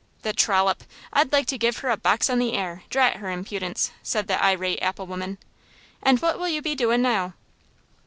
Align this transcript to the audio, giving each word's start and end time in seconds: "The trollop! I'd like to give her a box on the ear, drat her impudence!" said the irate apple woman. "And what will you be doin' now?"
"The 0.23 0.33
trollop! 0.33 0.83
I'd 1.13 1.31
like 1.31 1.45
to 1.45 1.59
give 1.59 1.77
her 1.77 1.89
a 1.91 1.95
box 1.95 2.27
on 2.27 2.39
the 2.39 2.55
ear, 2.55 2.81
drat 2.89 3.17
her 3.17 3.29
impudence!" 3.29 3.91
said 4.01 4.25
the 4.27 4.43
irate 4.43 4.81
apple 4.81 5.05
woman. 5.05 5.37
"And 6.01 6.19
what 6.23 6.39
will 6.39 6.49
you 6.49 6.59
be 6.63 6.73
doin' 6.73 7.03
now?" 7.03 7.35